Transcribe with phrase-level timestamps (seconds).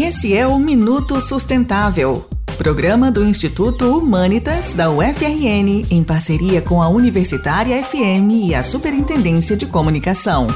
[0.00, 2.24] Esse é o Minuto Sustentável,
[2.56, 9.56] programa do Instituto Humanitas da UFRN, em parceria com a Universitária FM e a Superintendência
[9.56, 10.46] de Comunicação.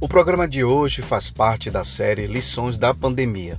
[0.00, 3.56] O programa de hoje faz parte da série Lições da Pandemia,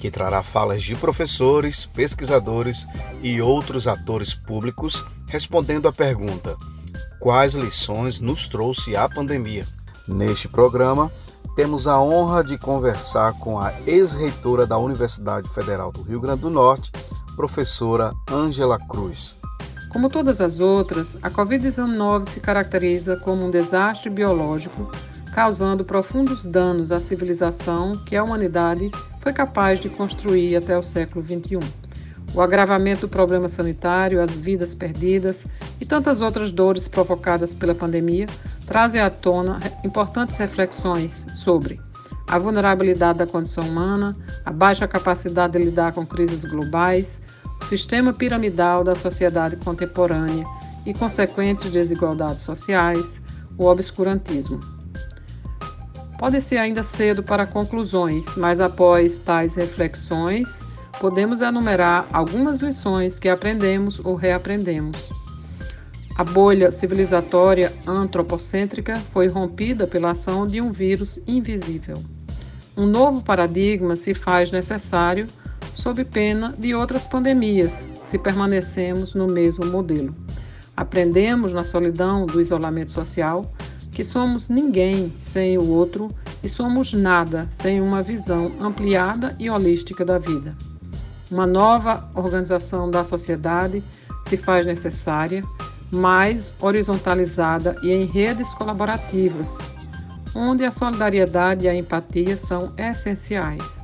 [0.00, 2.84] que trará falas de professores, pesquisadores
[3.22, 6.56] e outros atores públicos respondendo à pergunta:
[7.20, 9.64] quais lições nos trouxe a pandemia?
[10.08, 11.12] Neste programa,
[11.58, 16.50] temos a honra de conversar com a ex-reitora da Universidade Federal do Rio Grande do
[16.50, 16.92] Norte,
[17.34, 19.36] professora Ângela Cruz.
[19.88, 24.88] Como todas as outras, a Covid-19 se caracteriza como um desastre biológico,
[25.34, 31.26] causando profundos danos à civilização que a humanidade foi capaz de construir até o século
[31.26, 31.58] XXI.
[32.34, 35.44] O agravamento do problema sanitário, as vidas perdidas
[35.80, 38.28] e tantas outras dores provocadas pela pandemia
[38.68, 41.80] trazem à tona importantes reflexões sobre
[42.28, 44.12] a vulnerabilidade da condição humana,
[44.44, 47.18] a baixa capacidade de lidar com crises globais,
[47.60, 50.46] o sistema piramidal da sociedade contemporânea
[50.84, 53.20] e consequentes desigualdades sociais,
[53.56, 54.60] o obscurantismo.
[56.18, 60.62] Pode ser ainda cedo para conclusões, mas após tais reflexões,
[61.00, 65.17] podemos enumerar algumas lições que aprendemos ou reaprendemos.
[66.18, 71.94] A bolha civilizatória antropocêntrica foi rompida pela ação de um vírus invisível.
[72.76, 75.28] Um novo paradigma se faz necessário
[75.72, 80.12] sob pena de outras pandemias, se permanecemos no mesmo modelo.
[80.76, 83.48] Aprendemos na solidão do isolamento social
[83.92, 86.08] que somos ninguém sem o outro
[86.42, 90.52] e somos nada sem uma visão ampliada e holística da vida.
[91.30, 93.84] Uma nova organização da sociedade
[94.26, 95.44] se faz necessária,
[95.90, 99.56] mais horizontalizada e em redes colaborativas,
[100.34, 103.80] onde a solidariedade e a empatia são essenciais.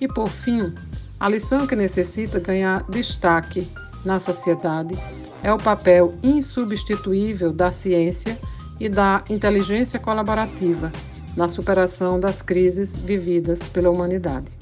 [0.00, 0.74] E por fim,
[1.20, 3.70] a lição que necessita ganhar destaque
[4.04, 4.98] na sociedade
[5.42, 8.36] é o papel insubstituível da ciência
[8.80, 10.90] e da inteligência colaborativa
[11.36, 14.61] na superação das crises vividas pela humanidade.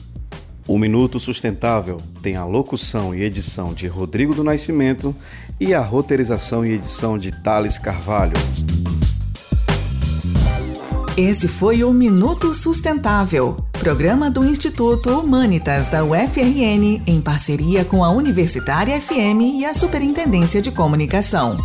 [0.70, 5.12] O Minuto Sustentável tem a locução e edição de Rodrigo do Nascimento
[5.58, 8.34] e a roteirização e edição de Thales Carvalho.
[11.16, 18.12] Esse foi o Minuto Sustentável, programa do Instituto Humanitas da UFRN, em parceria com a
[18.12, 21.58] Universitária FM e a Superintendência de Comunicação.